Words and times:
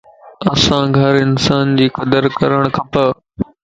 اسانک 0.53 0.93
ھر 1.01 1.15
انسان 1.25 1.65
جي 1.77 1.87
قدر 1.97 2.23
ڪرڻ 2.39 2.61
کپ 2.75 2.91